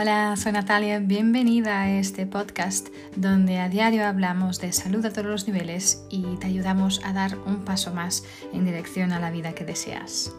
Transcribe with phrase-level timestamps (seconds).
[0.00, 5.26] Hola, soy Natalia, bienvenida a este podcast donde a diario hablamos de salud a todos
[5.26, 8.22] los niveles y te ayudamos a dar un paso más
[8.52, 10.32] en dirección a la vida que deseas.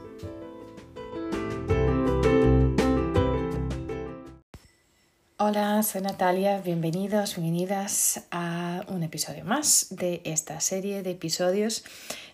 [5.38, 11.84] Hola, soy Natalia, bienvenidos, bienvenidas a un episodio más de esta serie de episodios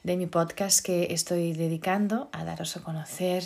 [0.04, 3.44] de mi podcast que estoy dedicando a daros a conocer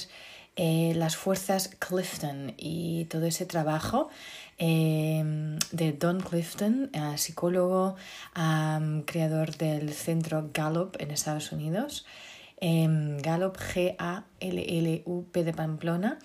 [0.61, 4.09] eh, las fuerzas Clifton y todo ese trabajo
[4.57, 7.95] eh, de Don Clifton, eh, psicólogo,
[9.05, 12.05] creador del centro Gallup en Estados Unidos.
[12.59, 13.55] Gallup,
[14.39, 16.19] G-A-L-L-U-P de Pamplona.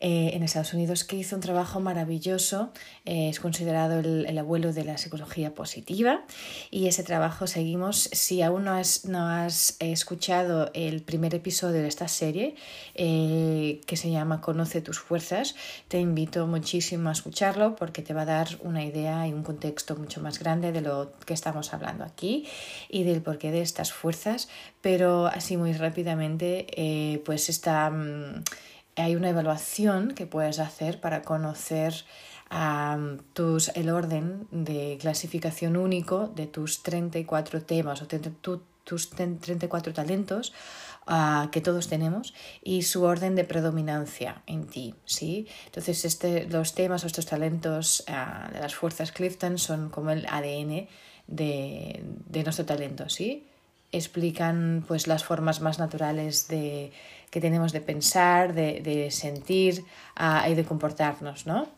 [0.00, 2.72] Eh, en Estados Unidos que hizo un trabajo maravilloso,
[3.04, 6.24] eh, es considerado el, abuelo de la psicología positiva
[6.70, 8.08] y ese trabajo seguimos.
[8.12, 12.54] Si aún no has, no has escuchado el primer episodio de esta serie
[12.94, 15.56] eh, que se llama Conoce tus fuerzas,
[15.88, 19.96] te invito muchísimo a escucharlo porque te va a dar una idea y un contexto
[19.96, 22.46] mucho más grande de lo que estamos hablando aquí
[22.88, 24.48] y del porqué de estas fuerzas,
[24.80, 27.57] pero así muy rápidamente pues esta...
[27.66, 28.42] Mm,
[28.96, 32.04] hay una evaluación que puedes hacer para conocer
[33.34, 40.54] tus, el orden de clasificación único de tus 34 temas o tus 34 talentos
[41.06, 44.94] ah, que todos tenemos y su orden de predominancia en ti.
[45.04, 45.46] ¿sí?
[45.66, 50.26] Entonces, este, los temas o estos talentos ah, de las fuerzas Clifton son como el
[50.26, 50.88] ADN
[51.26, 53.10] de, de nuestro talento.
[53.10, 53.46] ¿sí?
[53.92, 56.92] Explican pues, las formas más naturales de
[57.30, 59.84] que tenemos de pensar, de, sentir
[60.48, 61.68] y de comportarnos, ¿no?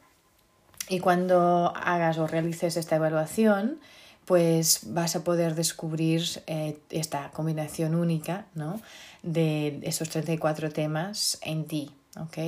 [0.89, 3.80] Y cuando hagas o realices esta evaluación,
[4.25, 8.80] pues vas a poder descubrir eh, esta combinación única ¿no?
[9.22, 11.91] de esos 34 temas en ti.
[12.17, 12.39] ¿ok?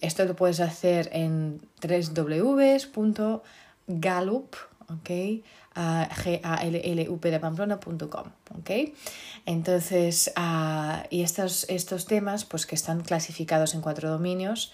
[0.00, 1.60] esto lo puedes hacer en
[5.74, 7.34] www.gallup, ¿ok?
[7.34, 8.26] a pamplona.com
[8.58, 8.70] ¿ok?
[9.46, 14.72] Entonces, uh, y estos, estos temas, pues que están clasificados en cuatro dominios,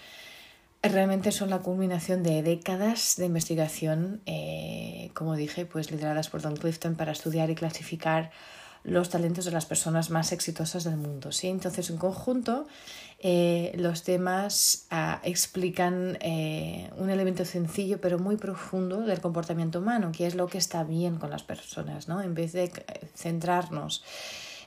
[0.81, 6.55] realmente son la culminación de décadas de investigación, eh, como dije, pues lideradas por Don
[6.55, 8.31] Clifton para estudiar y clasificar
[8.83, 11.31] los talentos de las personas más exitosas del mundo.
[11.31, 11.47] ¿sí?
[11.47, 12.67] Entonces, en conjunto,
[13.21, 20.11] eh, los temas ah, explican eh, un elemento sencillo pero muy profundo del comportamiento humano,
[20.15, 22.21] que es lo que está bien con las personas, ¿no?
[22.21, 22.71] En vez de
[23.15, 24.03] centrarnos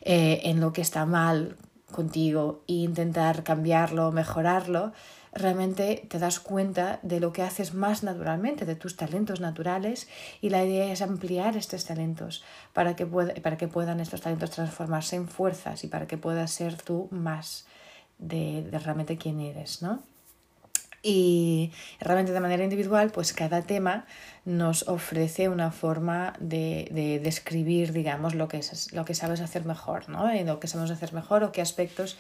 [0.03, 1.57] eh, en lo que está mal
[1.91, 4.93] contigo e intentar cambiarlo, mejorarlo,
[5.33, 10.09] realmente te das cuenta de lo que haces más naturalmente, de tus talentos naturales
[10.41, 15.17] y la idea es ampliar estos talentos para que, para que puedan estos talentos transformarse
[15.17, 17.67] en fuerzas y para que puedas ser tú más
[18.19, 20.03] de, realmente quién eres, ¿no?
[21.03, 24.07] Y realmente de manera individual, pues cada tema
[24.45, 30.09] nos ofrece una forma de, describir, digamos, lo que, es, lo que sabes hacer mejor,
[30.09, 30.31] ¿no?
[30.31, 32.17] En lo que sabemos hacer mejor o qué aspectos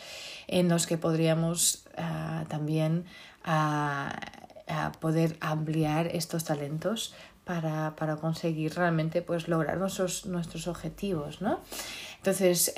[0.48, 3.04] en los que podríamos ah, también
[3.44, 4.18] ah,
[4.98, 11.60] poder ampliar estos talentos para, conseguir realmente pues, lograr nuestros, nuestros objetivos, ¿no?
[12.18, 12.72] Entonces,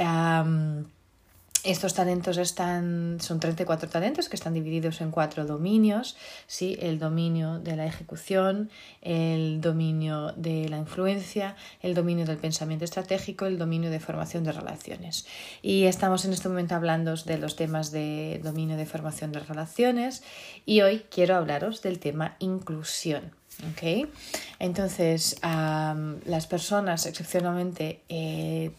[1.64, 6.16] estos talentos están, son 34 talentos que están divididos en cuatro dominios,
[6.46, 6.76] ¿sí?
[6.80, 8.70] el dominio de la ejecución,
[9.00, 14.52] el dominio de la influencia, el dominio del pensamiento estratégico, el dominio de formación de
[14.52, 15.26] relaciones.
[15.62, 20.22] Y estamos en este momento hablando de los temas de dominio de formación de relaciones
[20.66, 23.32] y hoy quiero hablaros del tema inclusión.
[23.72, 24.10] ¿Okay?
[24.58, 28.70] Entonces, las personas excepcionalmente eh,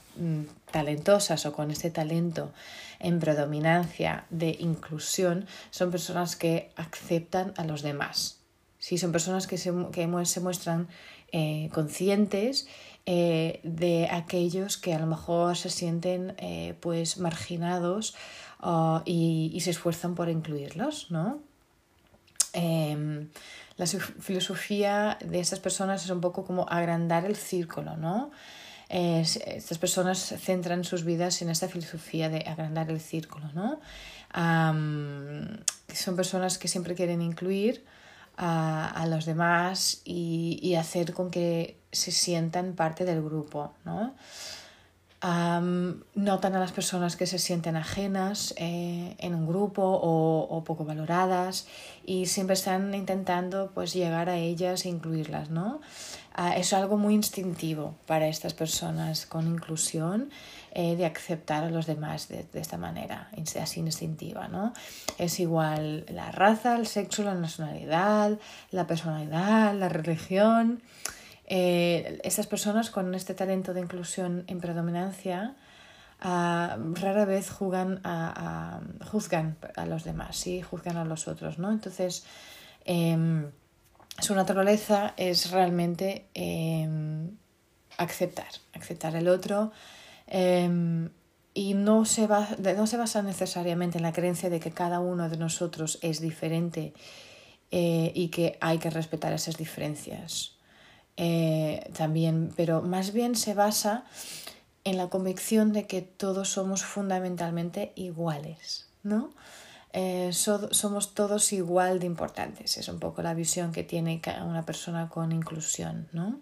[0.71, 2.51] talentosas o con este talento
[2.99, 8.39] en predominancia de inclusión son personas que aceptan a los demás.
[8.79, 9.71] Sí, son personas que se,
[10.25, 10.87] se muestran
[11.31, 12.67] eh, conscientes
[13.05, 16.35] eh, de aquellos que a lo mejor se sienten
[16.79, 18.15] pues marginados
[19.05, 21.39] y, y, se esfuerzan por incluirlos, ¿no?
[23.77, 28.31] La filosofía de estas personas es un poco como agrandar el círculo, ¿no?
[28.87, 33.79] estas personas centran sus vidas en esta filosofía de agrandar el círculo, ¿no?
[34.33, 37.83] son personas que siempre quieren incluir
[38.37, 44.15] a, los demás y, hacer con que se sientan parte del grupo, ¿no?
[46.13, 51.67] Notan a las personas que se sienten ajenas eh, en un grupo o, poco valoradas
[52.05, 55.81] y siempre están intentando pues llegar a ellas e incluirlas, ¿no?
[56.33, 60.29] Ah, es algo muy instintivo para estas personas con inclusión
[60.73, 63.29] eh, de aceptar a los demás de, esta manera,
[63.61, 64.73] así instintiva, ¿no?
[65.17, 68.37] Es igual la raza, el sexo, la nacionalidad,
[68.71, 70.81] la personalidad, la religión.
[71.47, 75.55] Eh, estas personas con este talento de inclusión en predominancia
[76.19, 78.81] ah, rara vez juzgan a,
[79.87, 80.61] los demás, ¿sí?
[80.61, 81.59] juzgan a los otros.
[81.59, 81.71] ¿no?
[81.71, 82.25] Entonces,
[82.83, 83.51] em,
[84.19, 87.37] su naturaleza es realmente em,
[87.97, 89.71] aceptar, aceptar el otro.
[90.27, 91.09] Em,
[91.53, 95.37] y no se, no se basa necesariamente en la creencia de que cada uno de
[95.37, 96.93] nosotros es diferente
[97.71, 100.54] eh, y que hay que respetar esas diferencias.
[101.17, 104.03] Eh, también, pero más bien se basa
[104.83, 109.31] en la convicción de que todos somos fundamentalmente iguales, ¿no?
[109.93, 115.07] Eh, somos todos igual de importantes, es un poco la visión que tiene una persona
[115.07, 116.37] con inclusión, ¿no?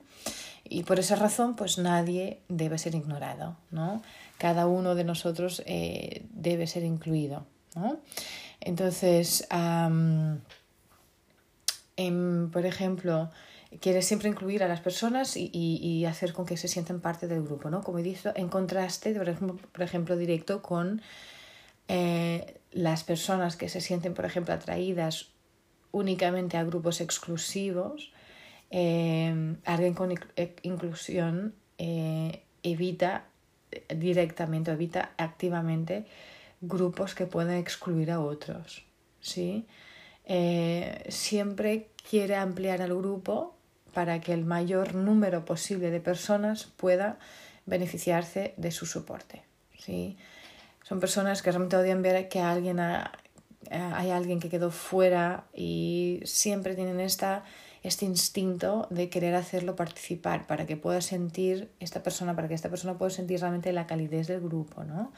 [0.64, 4.02] Y por esa razón, pues nadie debe ser ignorado, ¿no?
[4.40, 8.00] Cada uno de nosotros eh, debe ser incluido, ¿no?
[8.60, 9.48] Entonces,
[11.96, 13.30] por ejemplo,
[13.80, 17.44] quieres siempre incluir a las personas y, y, hacer con que se sientan parte del
[17.44, 17.82] grupo, ¿no?
[17.82, 21.02] Como he dicho, en contraste, por ejemplo, por ejemplo directo con
[21.88, 25.30] eh, las personas que se sienten, por ejemplo, atraídas
[25.92, 28.12] únicamente a grupos exclusivos,
[28.72, 31.54] eh, alguien con eh, inclusión
[32.64, 33.26] evita
[33.90, 36.06] directamente evita activamente
[36.62, 38.86] grupos que pueden excluir a otros,
[39.20, 39.66] ¿sí?
[41.10, 43.53] siempre quiere ampliar el grupo
[43.94, 47.18] para que el mayor número posible de personas pueda
[47.66, 49.44] beneficiarse de su soporte.
[49.78, 50.18] ¿sí?
[50.84, 56.76] Son personas que realmente odian ver que alguien hay alguien que quedó fuera y siempre
[56.76, 57.44] tienen esta,
[57.82, 62.70] este instinto de querer hacerlo participar para que pueda sentir esta persona, para que esta
[62.70, 64.84] persona pueda sentir realmente la calidez del grupo.
[64.84, 65.14] ¿no?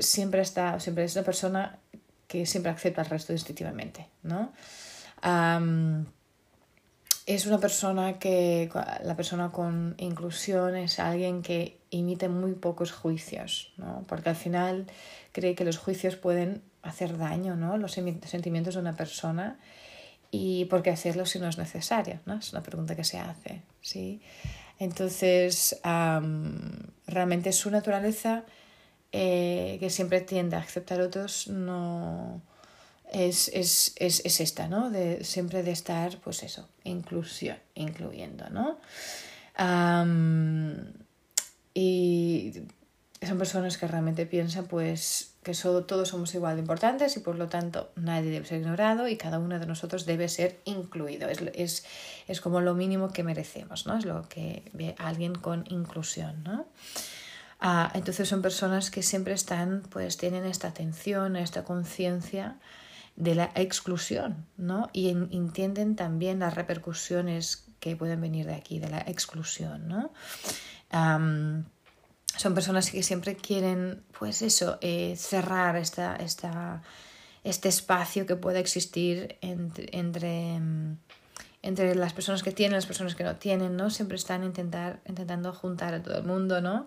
[0.00, 1.78] siempre, está, siempre es una persona
[2.26, 4.08] que siempre acepta al resto instintivamente.
[4.22, 4.52] ¿no?
[7.28, 8.70] Es una persona que,
[9.04, 14.02] la persona con inclusión es alguien que emite muy pocos juicios, ¿no?
[14.08, 14.86] Porque al final
[15.32, 17.76] cree que los juicios pueden hacer daño, ¿no?
[17.76, 19.58] Los sentimientos de una persona
[20.30, 22.38] y por qué hacerlo si no es necesario, ¿no?
[22.38, 24.22] Es una pregunta que se hace, ¿sí?
[24.78, 25.78] Entonces,
[27.06, 28.44] realmente su naturaleza,
[29.12, 32.40] eh, que siempre tiende a aceptar otros, no
[33.12, 34.90] es, es, es, es, esta, ¿no?
[34.90, 38.78] De, siempre de estar, pues eso, inclusión, incluyendo, ¿no?
[41.74, 42.52] y
[43.26, 47.48] son personas que realmente piensan, pues, que todos somos igual de importantes y por lo
[47.48, 51.28] tanto nadie debe ser ignorado y cada uno de nosotros debe ser incluido.
[51.28, 51.84] Es, es,
[52.28, 53.96] es como lo mínimo que merecemos, ¿no?
[53.96, 56.66] Es lo que ve alguien con inclusión, ¿no?
[57.60, 62.56] Ah, entonces son personas que siempre están, pues tienen esta atención, esta conciencia
[63.18, 64.88] de la exclusión, ¿no?
[64.92, 70.12] Y entienden también las repercusiones que pueden venir de aquí, de la exclusión, ¿no?
[72.36, 76.82] son personas que siempre quieren, pues eso, eh, cerrar esta, esta,
[77.42, 80.60] este espacio que pueda existir entre, entre,
[81.68, 83.90] entre, las personas que tienen las personas que no tienen, ¿no?
[83.90, 86.86] Siempre están intentar, intentando juntar a todo el mundo, ¿no?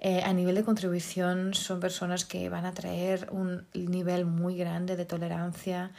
[0.00, 4.96] Eh, a nivel de contribución son personas que van a traer un nivel muy grande
[4.96, 5.92] de tolerancia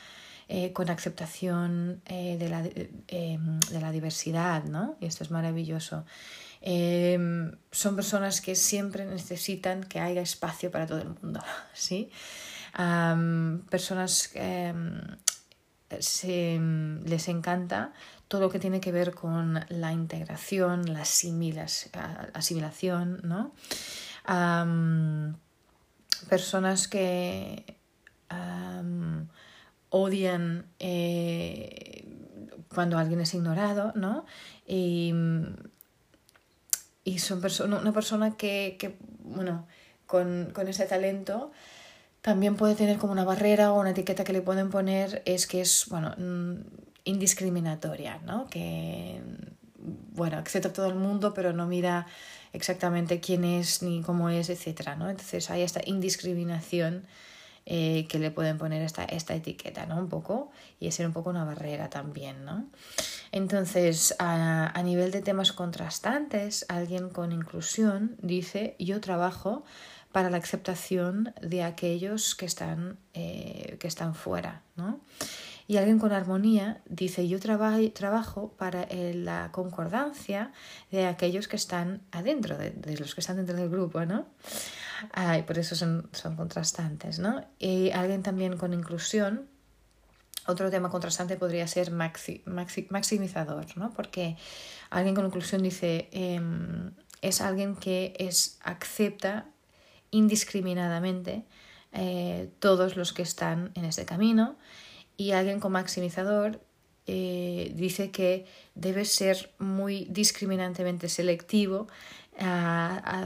[0.48, 4.98] eh, con aceptación eh, de, la, de, la, diversidad, ¿no?
[5.00, 6.05] Y esto es maravilloso.
[6.62, 11.41] son personas que siempre necesitan que haya espacio para todo el mundo,
[11.74, 12.10] ¿sí?
[13.70, 14.74] personas que
[16.00, 16.60] se,
[17.05, 17.94] les encanta
[18.27, 23.53] todo lo que tiene que ver con la integración, la asimilación, ¿no?
[26.29, 27.77] personas que
[29.89, 32.05] odian eh,
[32.74, 34.25] cuando alguien es ignorado, ¿no?
[34.67, 35.13] Y,
[37.17, 37.41] son
[37.72, 39.67] una persona que, que bueno,
[40.05, 41.51] con, con ese talento
[42.22, 45.62] también puede tener como una barrera o una etiqueta que le pueden poner, es que
[45.62, 46.55] es, bueno, mm,
[47.06, 48.48] indiscriminatoria, ¿no?
[48.48, 49.22] Que,
[49.78, 52.08] bueno, acepta a todo el mundo, pero no mira
[52.54, 54.96] exactamente quién es ni cómo es, etc.
[54.98, 55.10] ¿no?
[55.10, 57.06] Entonces hay esta indiscriminación
[57.68, 59.98] eh, que le pueden poner esta, esta etiqueta, ¿no?
[59.98, 62.68] Un poco, y ser un poco una barrera también, ¿no?
[63.32, 69.64] Entonces, a, a nivel de temas contrastantes, alguien con inclusión dice, yo trabajo
[70.12, 75.02] para la aceptación de aquellos que están, eh, que están fuera, ¿no?
[75.67, 80.51] Y alguien con armonía dice, yo trabajo para la concordancia
[80.91, 84.27] de aquellos que están adentro, de, los que están dentro del grupo, ¿no?
[85.12, 87.43] Ay, por eso son, son contrastantes, ¿no?
[87.57, 89.48] Y alguien también con inclusión,
[90.45, 93.91] otro tema contrastante podría ser maxi, maximizador, ¿no?
[93.91, 94.38] Porque
[94.91, 96.91] alguien con inclusión dice, em,
[97.24, 99.48] es alguien que es, acepta
[100.12, 101.45] indiscriminadamente
[101.91, 104.57] eh, todos los que están en ese camino
[105.17, 106.60] y alguien con maximizador
[107.07, 111.88] eh, dice que debes ser muy discriminantemente selectivo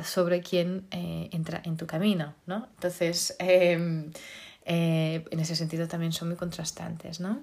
[0.03, 2.67] sobre quién eh, entra en tu camino, ¿no?
[2.75, 4.11] Entonces, em,
[4.65, 7.41] eh, en ese sentido también son muy contrastantes, ¿no?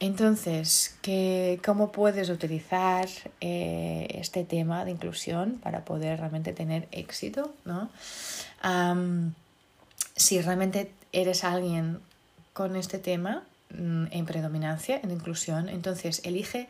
[0.00, 3.06] entonces, ¿qué, ¿cómo puedes utilizar
[3.40, 7.90] este tema de inclusión para poder realmente tener éxito, ¿no?
[10.16, 12.00] si realmente eres alguien
[12.52, 15.68] con este tema mm, en predominancia, en inclusión.
[15.68, 16.68] Entonces, elige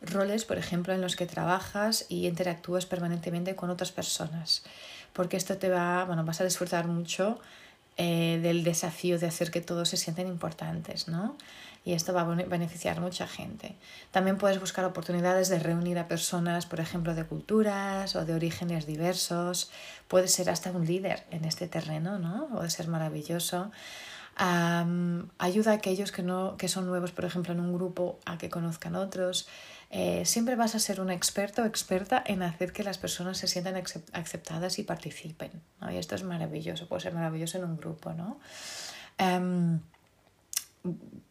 [0.00, 4.62] roles, por ejemplo, en los que trabajas y interactúas permanentemente con otras personas,
[5.12, 7.40] porque esto te va, bueno, vas a disfrutar mucho
[7.96, 11.36] eh, del desafío de hacer que todos se sienten importantes, ¿no?
[11.82, 13.76] Y esto va a beneficiar a mucha gente.
[14.10, 18.86] También puedes buscar oportunidades de reunir a personas, por ejemplo, de culturas o de orígenes
[18.86, 19.70] diversos.
[20.08, 22.48] Puedes ser hasta un líder en este terreno, ¿no?
[22.48, 23.70] Puede ser maravilloso
[24.36, 28.50] ayuda a aquellos que, no, que son nuevos, por ejemplo, en un grupo, a que
[28.50, 29.48] conozcan otros.
[29.90, 33.46] Eh, siempre vas a ser un experto o experta en hacer que las personas se
[33.46, 35.62] sientan aceptadas y participen.
[35.80, 35.90] ¿no?
[35.90, 38.12] Y esto es maravilloso, puede ser maravilloso en un grupo.
[38.12, 38.38] ¿no?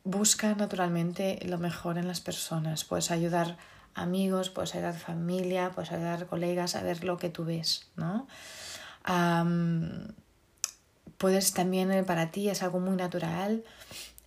[0.04, 2.84] busca naturalmente lo mejor en las personas.
[2.84, 3.58] Puedes ayudar
[3.94, 7.88] amigos, puedes ayudar familia, puedes ayudar colegas a ver lo que tú ves.
[7.96, 8.28] ¿no?
[11.18, 13.64] Puedes también eh, para ti es algo muy natural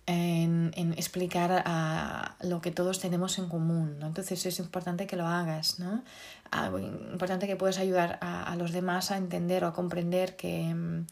[0.05, 4.07] en, explicar a lo que todos tenemos en común, ¿no?
[4.07, 6.03] Entonces es importante que lo hagas, ¿no?
[6.51, 6.71] Ah,
[7.11, 11.05] importante que puedas ayudar a, los demás a entender o a comprender que mm,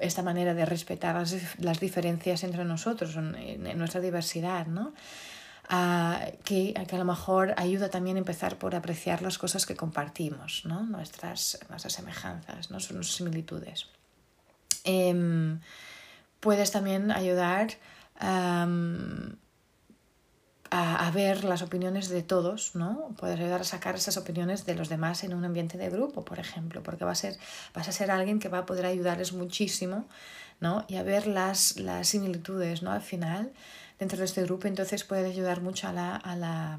[0.00, 1.16] esta manera de respetar
[1.58, 4.92] las, diferencias entre nosotros, en, nuestra diversidad, ¿no?
[5.68, 9.76] Ah, que, que, a lo mejor ayuda también a empezar por apreciar las cosas que
[9.76, 10.82] compartimos, ¿no?
[10.82, 12.80] nuestras, nuestras semejanzas, ¿no?
[12.80, 13.86] Son similitudes.
[14.84, 15.60] Em,
[16.40, 17.68] puedes también ayudar
[18.18, 18.66] a,
[21.14, 23.14] ver las opiniones de todos, ¿no?
[23.18, 26.38] Puedes ayudar a sacar esas opiniones de los demás en un ambiente de grupo, por
[26.38, 27.36] ejemplo, porque va a ser,
[27.74, 30.06] vas a ser alguien que va a poder ayudarles muchísimo,
[30.60, 30.84] ¿no?
[30.88, 32.92] Y a ver las, las similitudes, ¿no?
[32.92, 33.52] Al final,
[33.98, 36.78] dentro de este grupo, entonces puede ayudar mucho a la, a la,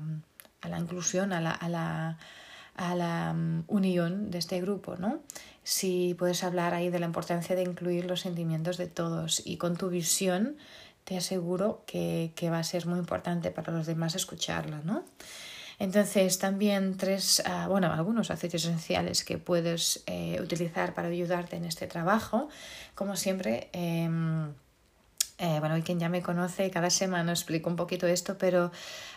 [0.61, 2.17] a la inclusión, a la, a la,
[2.75, 3.35] a la
[3.67, 5.21] unión de este grupo, ¿no?
[5.63, 9.77] si puedes hablar ahí de la importancia de incluir los sentimientos de todos y con
[9.77, 10.57] tu visión
[11.05, 15.03] te aseguro que, va a ser muy importante para los demás escucharla, ¿no?
[15.79, 21.65] Entonces también tres, ah, bueno, algunos aceites esenciales que puedes eh, utilizar para ayudarte en
[21.65, 22.47] este trabajo.
[22.95, 24.53] Como siempre, em,
[25.43, 28.71] eh, bueno, quien ya me conoce, cada semana explico un poquito esto, pero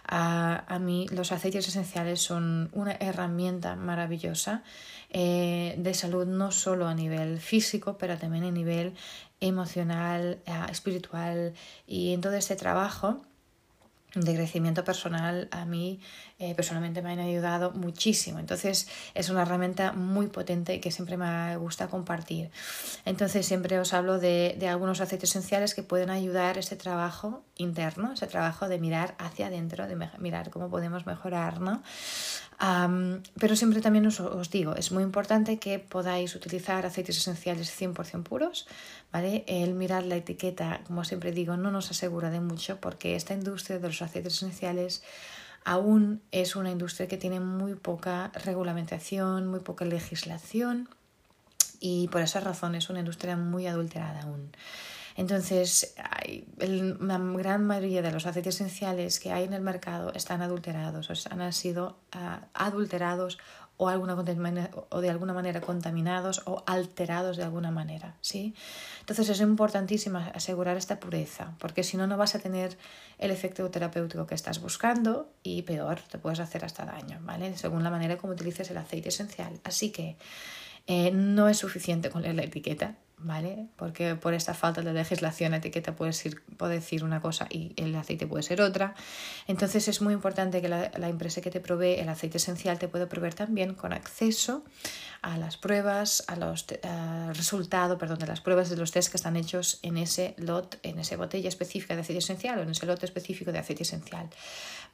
[0.05, 4.65] a, a mí los aceites esenciales son una herramienta maravillosa
[5.11, 8.95] eh, de salud, no solo a nivel físico, pero también a nivel
[9.39, 11.55] emocional, eh, espiritual
[11.87, 13.25] y en todo este trabajo
[14.15, 16.01] de crecimiento personal a mí
[16.39, 18.39] eh, personalmente me han ayudado muchísimo.
[18.39, 22.51] Entonces es una herramienta muy potente que siempre me gusta compartir.
[23.05, 28.13] Entonces siempre os hablo de, de algunos aceites esenciales que pueden ayudar este trabajo interno,
[28.13, 31.59] ese trabajo de mirar hacia adentro, de mirar cómo podemos mejorar,
[33.39, 38.23] pero siempre también os, os, digo, es muy importante que podáis utilizar aceites esenciales 100%
[38.23, 38.67] puros,
[39.13, 39.45] ¿vale?
[39.47, 43.79] El mirar la etiqueta, como siempre digo, no nos asegura de mucho porque esta industria
[43.79, 45.03] de los aceites esenciales
[45.65, 50.89] aún es una industria que tiene muy poca regulamentación, muy poca legislación
[51.81, 54.53] y por esa razón es una industria muy adulterada aún.
[55.17, 55.95] Entonces,
[56.59, 61.35] la gran mayoría de los aceites esenciales que hay en el mercado están adulterados, o
[61.35, 63.39] han sido ah, adulterados
[63.79, 68.17] o, o de alguna manera contaminados o alterados de alguna manera.
[68.21, 68.55] ¿sí?
[69.01, 72.77] Entonces es importantísimo asegurar esta pureza, porque si no, no vas a tener
[73.19, 77.57] el efecto terapéutico que estás buscando y peor, te puedes hacer hasta daño, ¿vale?
[77.57, 79.61] según la manera como utilices el aceite esencial.
[79.65, 80.17] Así que
[80.87, 83.67] eh, no es suficiente con leer la etiqueta, ¿vale?
[83.77, 86.13] Porque por esta falta de legislación la etiqueta puede
[86.57, 88.95] puede decir una cosa y el aceite puede ser otra.
[89.49, 93.09] Entonces es muy importante que la, empresa que te provee el aceite esencial te pueda
[93.09, 94.65] proveer también con acceso
[95.23, 96.67] a las pruebas, a los
[97.33, 100.99] resultados, perdón, de las pruebas de los test que están hechos en ese lot, en
[101.01, 104.29] esa botella específica de aceite esencial o en ese lote específico de aceite esencial,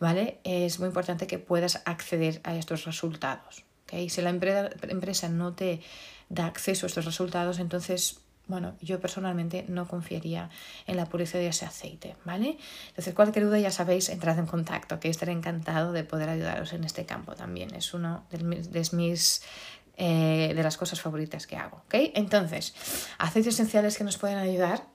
[0.00, 0.38] ¿vale?
[0.44, 3.64] Es muy importante que puedas acceder a estos resultados.
[3.92, 4.08] ¿Okay?
[4.08, 5.80] Si la empresa no te
[6.28, 10.48] da acceso a estos resultados, entonces, bueno, yo personalmente no confiaría
[10.86, 12.56] en la pureza de ese aceite, ¿vale?
[12.88, 16.84] Entonces, cualquier duda ya sabéis, entrad en contacto, que estaré encantado de poder ayudaros en
[16.84, 17.74] este campo también.
[17.74, 18.42] Es uno de
[18.92, 19.42] mis
[19.98, 21.82] eh, de las cosas favoritas que hago.
[21.86, 21.94] ¿ok?
[22.14, 22.74] Entonces,
[23.18, 24.86] aceites esenciales que nos pueden ayudar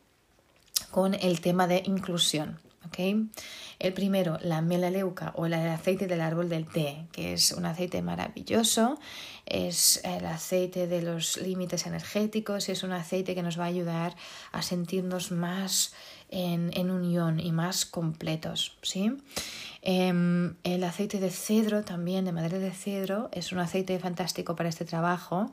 [0.90, 2.60] con el tema de inclusión.
[3.80, 8.02] El primero, la melaleuca o el aceite del árbol del té, que es un aceite
[8.02, 9.00] maravilloso,
[9.46, 13.68] es el aceite de los límites energéticos y es un aceite que nos va a
[13.68, 14.16] ayudar
[14.52, 15.94] a sentirnos más
[16.30, 18.78] en, en unión y más completos.
[18.82, 19.12] ¿sí?
[19.82, 24.70] Em, el aceite de cedro también, de madera de cedro, es un aceite fantástico para
[24.70, 25.50] este trabajo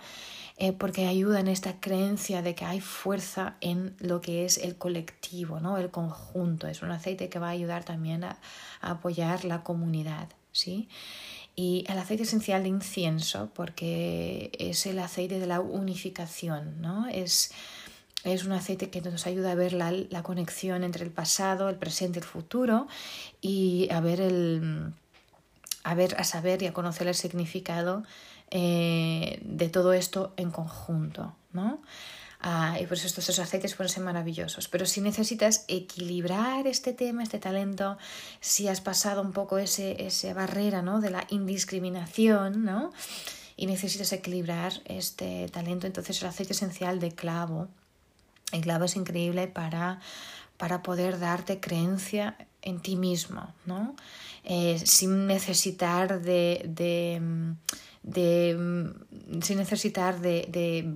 [0.57, 4.77] eh, porque ayuda en esta creencia de que hay fuerza en lo que es el
[4.77, 5.79] colectivo, ¿no?
[5.79, 6.69] el conjunto.
[6.69, 8.39] Es un aceite que va a ayudar también a,
[8.81, 10.29] apoyar la comunidad.
[10.53, 10.89] ¿sí?
[11.57, 17.09] Y el aceite esencial de incienso, porque es el aceite de la unificación, ¿no?
[17.09, 17.53] Es,
[18.23, 21.77] es un aceite que nos ayuda a ver la, la, conexión entre el pasado, el
[21.77, 22.87] presente el futuro
[23.41, 24.93] y a ver el
[25.85, 28.05] a ver, a saber y a conocer el significado
[28.51, 31.81] eh, de todo esto en conjunto, ¿no?
[32.47, 34.69] Ah, y por eso estos aceites pueden ser maravillosos.
[34.69, 37.97] Pero si necesitas equilibrar este tema, este talento,
[38.41, 41.01] si has pasado un poco ese, esa barrera ¿no?
[41.01, 42.93] de la indiscriminación, ¿no?
[43.57, 47.69] y necesitas equilibrar este talento, entonces el aceite esencial de clavo.
[48.53, 50.01] El clavo es increíble para,
[50.57, 53.95] para poder darte creencia en ti mismo, ¿no?
[54.45, 57.23] Eh, sin necesitar de, de
[58.05, 60.87] de, mm, sin necesitar de, de,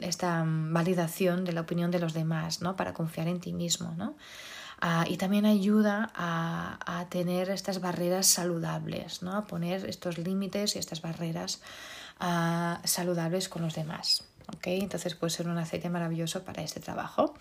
[0.00, 2.74] esta validación de la opinión de los demás, ¿no?
[2.74, 4.16] Para confiar en ti mismo, ¿no?
[4.80, 9.34] Ah, y también ayuda a, a, tener estas barreras saludables, ¿no?
[9.36, 11.60] A poner estos límites y estas barreras
[12.20, 14.24] ah, saludables con los demás.
[14.74, 17.34] Entonces puede ser un aceite maravilloso para este trabajo.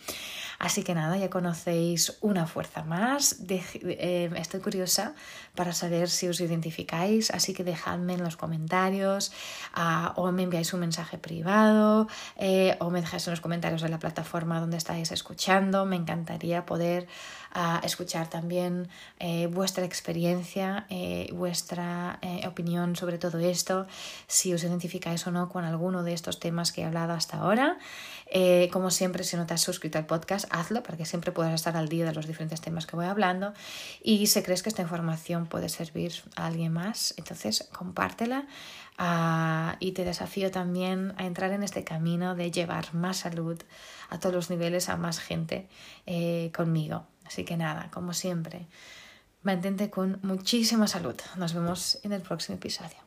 [0.59, 3.37] Así que nada, ya conocéis una fuerza más.
[3.49, 5.13] Eh, estoy curiosa
[5.55, 9.31] para saber si os identificáis, así que dejadme en los comentarios
[9.73, 13.89] ah, o me enviáis un mensaje privado eh, o me dejáis en los comentarios de
[13.89, 15.85] la plataforma donde estáis escuchando.
[15.85, 17.07] Me encantaría poder
[17.55, 23.87] a escuchar también eh, vuestra experiencia, eh, vuestra eh, opinión sobre todo esto,
[24.27, 27.77] si os identificáis o no con alguno de estos temas que he hablado hasta ahora.
[28.71, 31.77] como siempre, si no te has suscrito al podcast, hazlo para que siempre puedas estar
[31.77, 33.53] al día de los diferentes temas que voy hablando.
[34.03, 38.47] Y si crees que esta información puede servir a alguien más, entonces compártela.
[38.97, 43.61] Ah, y te desafío también a entrar en este camino de llevar más salud
[44.09, 45.67] a todos los niveles a más gente
[46.53, 47.05] conmigo.
[47.25, 48.67] Así que nada, como siempre,
[49.43, 51.15] mantente con muchísima salud.
[51.37, 53.04] Nos vemos en el próximo episodio.